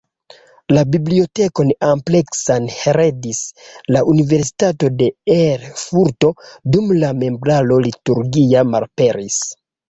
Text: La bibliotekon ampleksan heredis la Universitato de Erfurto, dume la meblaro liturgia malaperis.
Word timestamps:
La 0.75 0.83
bibliotekon 0.93 1.73
ampleksan 1.87 2.69
heredis 2.77 3.41
la 3.97 4.01
Universitato 4.13 4.89
de 5.03 5.11
Erfurto, 5.35 6.33
dume 6.77 6.99
la 7.05 7.13
meblaro 7.27 7.79
liturgia 7.89 8.67
malaperis. 8.73 9.39